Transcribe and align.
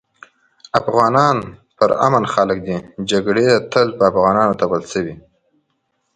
افغانان 0.79 1.37
پر 1.77 1.89
امن 2.07 2.23
خلک 2.33 2.57
دي 2.67 2.77
جګړي 3.09 3.45
تل 3.71 3.87
په 3.97 4.03
افغانانو 4.11 4.57
تپل 4.61 4.81
شوي 4.91 5.15